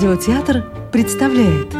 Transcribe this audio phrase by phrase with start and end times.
[0.00, 1.74] Радиотеатр представляет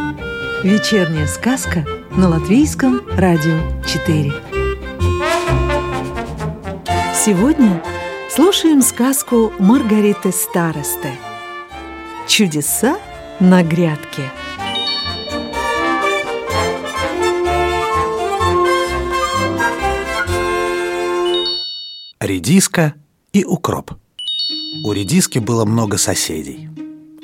[0.63, 4.31] Вечерняя сказка на Латвийском радио 4
[7.15, 7.83] Сегодня
[8.29, 11.13] слушаем сказку Маргариты Старосты
[12.29, 12.99] Чудеса
[13.41, 14.31] на грядке
[22.21, 22.93] Редиска
[23.33, 23.93] и укроп.
[24.85, 26.69] У редиски было много соседей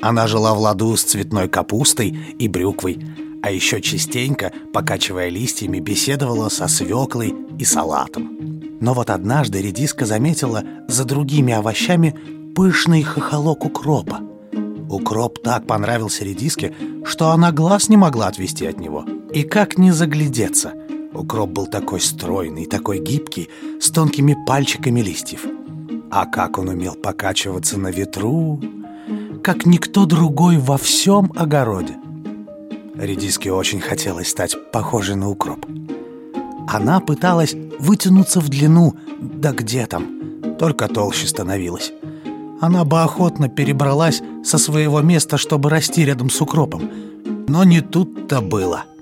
[0.06, 3.05] Она жила в ладу с цветной капустой и брюквой
[3.42, 8.61] А еще частенько, покачивая листьями, беседовала со свеклой и салатом.
[8.80, 12.16] Но вот однажды редиска заметила за другими овощами
[12.55, 14.20] пышный хохолок укропа.
[14.88, 16.73] Укроп так понравился редиске,
[17.05, 19.05] что она глаз не могла отвести от него.
[19.33, 20.73] И как не заглядеться–
[21.14, 23.48] Укроп был такой стройный, такой гибкий,
[23.80, 25.47] с тонкими пальчиками листьев.
[26.11, 28.61] А как он умел покачиваться на ветру,
[29.47, 31.94] как никто другой во всем огороде.
[32.97, 35.64] Редиске очень хотелось стать похожей на укроп.
[36.66, 40.05] Она пыталась вытянуться в длину, да где там,
[40.58, 41.92] только толще становилась.
[42.61, 46.91] Она бы охотно перебралась со своего места, чтобы расти рядом с укропом.
[47.47, 48.86] Но не тут-то было—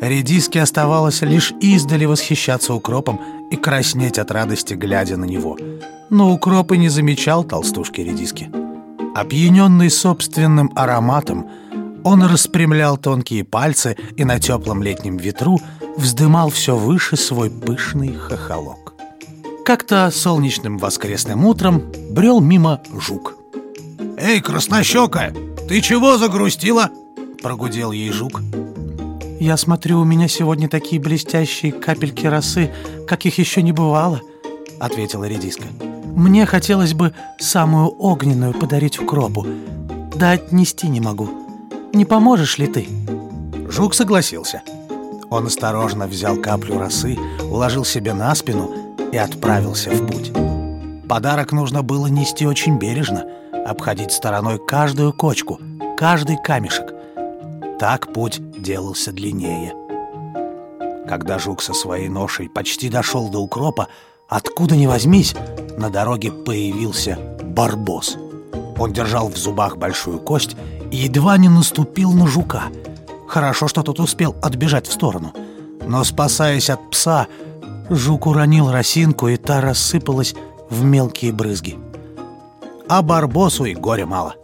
[0.00, 5.56] Редиске оставалось лишь издали восхищаться укропом и краснеть от радости, глядя на него.
[6.08, 8.48] Но укроп и не замечал толстушки редиски.
[9.18, 11.50] Опьяненный собственным ароматом,
[12.04, 15.58] он распрямлял тонкие пальцы и на теплом летнем ветру
[15.96, 18.94] вздымал все выше свой пышный хохолок.
[19.64, 23.34] Как-то солнечным воскресным утром брел мимо жук.
[24.16, 25.34] «Эй, краснощекая,
[25.68, 26.90] ты чего загрустила?»—
[27.42, 28.40] прогудел ей жук.
[29.40, 32.72] «Я смотрю, у меня сегодня такие блестящие капельки росы,
[33.08, 34.20] каких еще не бывало»,—
[34.78, 35.64] ответила редиска.
[36.18, 39.46] «Мне хотелось бы самую огненную подарить укропу,
[40.16, 41.30] да отнести не могу.
[41.92, 42.88] Не поможешь ли ты?»
[43.68, 44.62] Жук согласился.
[45.30, 47.16] Он осторожно взял каплю росы,
[47.48, 48.68] уложил себе на спину
[49.12, 50.32] и отправился в путь.
[51.08, 53.24] Подарок нужно было нести очень бережно,
[53.64, 55.60] обходить стороной каждую кочку,
[55.96, 56.94] каждый камешек.
[57.78, 59.72] Так путь делался длиннее.
[61.08, 63.86] Когда жук со своей ношей почти дошел до укропа,
[64.28, 65.34] откуда ни возьмись,
[65.76, 68.16] на дороге появился барбос.
[68.78, 70.56] Он держал в зубах большую кость
[70.90, 72.64] и едва не наступил на жука.
[73.26, 75.32] Хорошо, что тот успел отбежать в сторону.
[75.86, 77.26] Но, спасаясь от пса,
[77.90, 80.34] жук уронил росинку, и та рассыпалась
[80.70, 81.76] в мелкие брызги.
[82.88, 84.36] А барбосу и горя мало.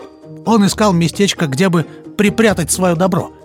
[0.45, 1.85] Он искал местечко, где бы
[2.17, 3.31] припрятать свое добро—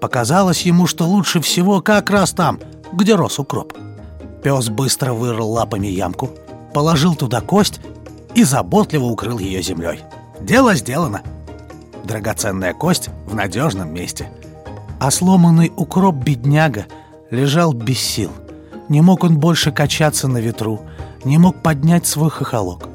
[0.00, 2.60] Показалось ему, что лучше всего как раз там,
[2.92, 3.72] где рос укроп.
[4.46, 6.30] Пес быстро вырыл лапами ямку,
[6.72, 7.80] положил туда кость
[8.36, 10.02] и заботливо укрыл ее землей.
[10.40, 11.22] Дело сделано.
[12.04, 14.30] Драгоценная кость в надежном месте.
[15.00, 16.86] А сломанный укроп-бедняга
[17.32, 18.30] лежал без сил.
[18.88, 20.80] Не мог он больше качаться на ветру,
[21.24, 22.88] не мог поднять свой хохолок.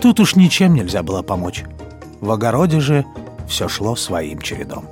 [0.00, 1.64] Тут уж ничем нельзя было помочь.
[2.22, 3.04] В огороде же
[3.46, 4.86] все шло своим чередом.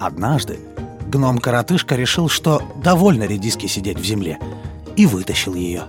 [0.00, 0.60] Однажды
[1.10, 4.38] гном-коротышка решил, что довольно редиски сидеть в земле,
[4.96, 5.84] и вытащил ее.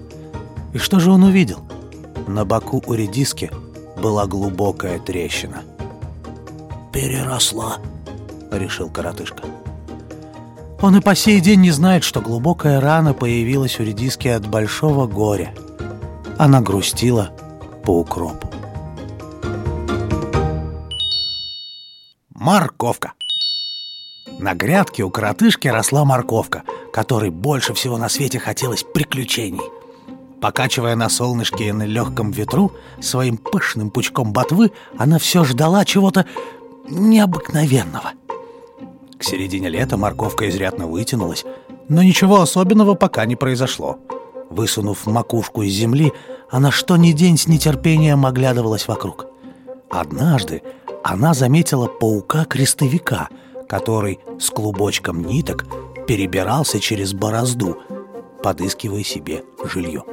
[0.74, 1.60] И что же он увидел?
[2.28, 3.52] На боку у редиски
[4.02, 5.64] была глубокая трещина.
[6.92, 7.78] «Переросла»,—
[8.52, 9.44] решил коротышка.
[10.82, 15.06] Он и по сей день не знает, что глубокая рана появилась у редиски от большого
[15.06, 15.54] горя.
[16.38, 17.30] Она грустила
[17.86, 18.50] по укропу.
[22.34, 23.14] Морковка
[24.42, 29.62] на грядке у коротышки росла морковка, которой больше всего на свете хотелось приключений.
[30.42, 36.26] Покачивая на солнышке и на легком ветру своим пышным пучком ботвы, она все ждала чего-то
[36.90, 38.14] необыкновенного.
[39.20, 41.46] К середине лета морковка изрядно вытянулась,
[41.88, 44.00] но ничего особенного пока не произошло.
[44.50, 46.12] Высунув макушку из земли,
[46.50, 49.28] она что ни день с нетерпением оглядывалась вокруг.
[49.92, 50.64] Однажды
[51.04, 53.30] она заметила паука-крестовика—
[53.72, 55.66] который с клубочком ниток
[56.06, 57.78] перебирался через борозду,
[58.44, 60.04] подыскивая себе жилье.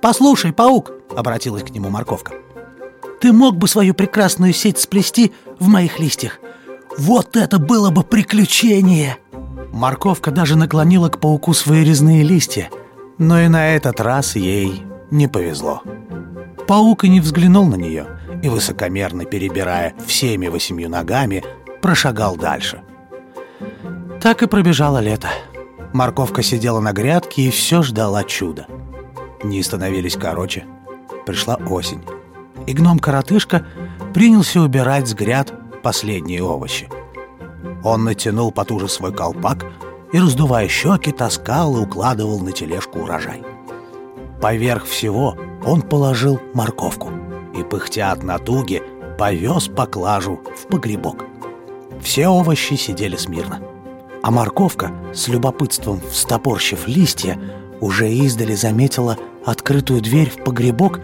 [0.00, 2.32] «Послушай, паук!»— обратилась к нему морковка.
[3.20, 6.40] «Ты мог бы свою прекрасную сеть сплести в моих листьях?
[6.96, 9.18] Вот это было бы приключение!»
[9.70, 12.70] Морковка даже наклонила к пауку свои резные листья,
[13.18, 15.82] но и на этот раз ей не повезло.
[16.66, 18.06] Паук и не взглянул на нее,
[18.42, 21.44] и, высокомерно перебирая всеми восемью ногами,
[21.82, 22.80] прошагал дальше.
[24.22, 25.28] Так и пробежало лето.
[25.92, 28.66] Морковка сидела на грядке и все ждала чуда.
[29.42, 30.64] Дни становились короче.
[31.26, 32.02] Пришла осень.
[32.66, 33.66] И гном-коротышка
[34.14, 35.52] принялся убирать с гряд
[35.82, 36.88] последние овощи.
[37.82, 39.66] Он натянул потуже свой колпак
[40.12, 43.42] и, раздувая щеки, таскал и укладывал на тележку урожай.
[44.40, 47.10] Поверх всего он положил морковку
[47.56, 48.82] и, пыхтя от натуги,
[49.18, 51.31] повез поклажу в погребок.
[52.02, 53.60] Все овощи сидели смирно.
[54.22, 57.38] А морковка, с любопытством встопорщив листья,
[57.80, 61.00] уже издали заметила открытую дверь в погребок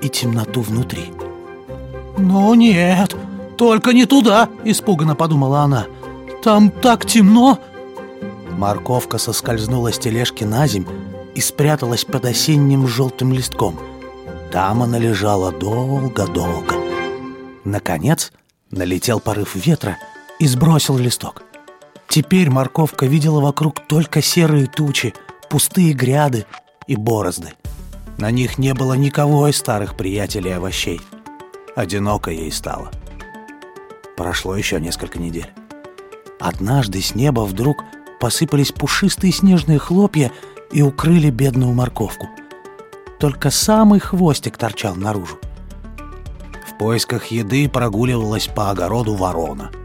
[0.00, 1.12] и темноту внутри.
[2.16, 3.16] «Ну нет,
[3.56, 5.86] только не туда!»– испуганно подумала она.
[6.42, 7.58] «Там так темно!»
[8.56, 10.86] Морковка соскользнула с тележки на земь
[11.34, 13.78] и спряталась под осенним желтым листком.
[14.50, 16.74] Там она лежала долго-долго.
[17.64, 18.32] Наконец
[18.70, 19.98] налетел порыв ветра
[20.38, 21.42] и сбросил листок.
[22.08, 25.14] Теперь морковка видела вокруг только серые тучи,
[25.50, 26.46] пустые гряды
[26.86, 27.52] и борозды.
[28.16, 31.00] На них не было никого из старых приятелей овощей.
[31.76, 32.90] Одиноко ей стало.
[34.16, 35.50] Прошло еще несколько недель.
[36.40, 37.84] Однажды с неба вдруг
[38.20, 40.32] посыпались пушистые снежные хлопья
[40.72, 42.28] и укрыли бедную морковку.
[43.20, 45.38] Только самый хвостик торчал наружу.
[46.78, 49.70] В поисках еды прогуливалась по огороду ворона—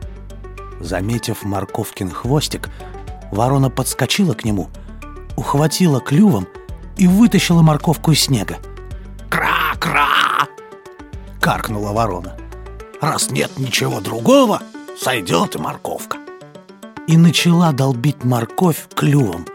[0.84, 2.70] Заметив морковкин хвостик,
[3.32, 4.70] ворона подскочила к нему,
[5.38, 6.46] ухватила клювом
[6.98, 8.58] и вытащила морковку из снега.
[9.30, 10.48] «Кра-кра!»—
[11.40, 12.36] каркнула ворона.
[13.02, 14.62] «Раз нет ничего другого,
[15.00, 16.18] сойдет и морковка».
[17.08, 19.46] И начала долбить морковь клювом.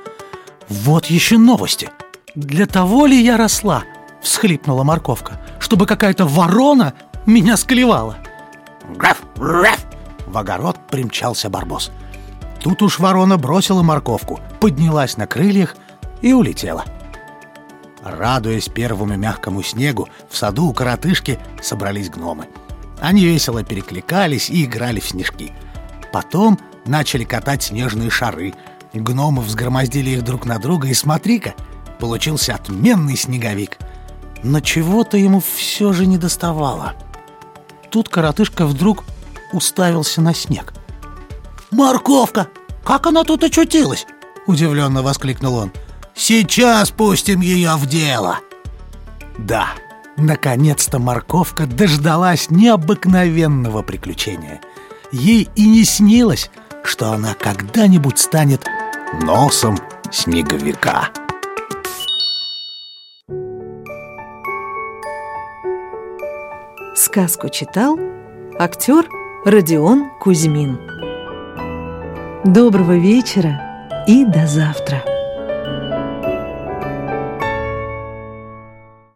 [0.68, 1.90] «Вот еще новости!
[2.34, 3.84] Для того ли я росла?»—
[4.22, 5.40] всхлипнула морковка.
[5.60, 6.94] «Чтобы какая-то ворона
[7.28, 8.16] меня склевала!»
[8.96, 9.22] «Граф!
[9.36, 9.88] Граф!»
[10.28, 11.90] в огород примчался барбос.
[12.60, 15.76] Тут уж ворона бросила морковку, поднялась на крыльях
[16.20, 16.84] и улетела.
[18.02, 22.46] Радуясь первому мягкому снегу, в саду у коротышки собрались гномы.
[23.00, 25.52] Они весело перекликались и играли в снежки.
[26.12, 28.54] Потом начали катать снежные шары.
[28.92, 31.54] Гномы взгромоздили их друг на друга, и смотри-ка,
[32.00, 33.78] получился отменный снеговик.
[34.42, 36.94] Но чего-то ему все же не доставало.
[37.90, 39.04] Тут коротышка вдруг
[39.52, 40.74] уставился на снег.
[41.70, 42.48] «Морковка!
[42.84, 44.06] Как она тут очутилась?»—
[44.46, 45.72] удивленно воскликнул он.
[46.14, 48.40] «Сейчас пустим ее в дело!»
[49.38, 49.68] Да,
[50.16, 54.60] наконец-то морковка дождалась необыкновенного приключения.
[55.12, 56.50] Ей и не снилось,
[56.82, 58.66] что она когда-нибудь станет
[59.22, 59.78] носом
[60.10, 61.10] снеговика.
[66.98, 67.96] Сказку читал
[68.58, 69.08] актер
[69.44, 70.80] Родион Кузьмин.
[72.44, 75.07] Доброго вечера и до завтра!